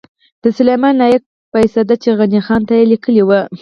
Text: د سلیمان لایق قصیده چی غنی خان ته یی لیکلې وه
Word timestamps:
د 0.43 0.45
سلیمان 0.57 0.93
لایق 1.01 1.23
قصیده 1.53 1.95
چی 2.01 2.09
غنی 2.17 2.41
خان 2.45 2.61
ته 2.67 2.73
یی 2.79 2.85
لیکلې 2.91 3.23
وه 3.25 3.39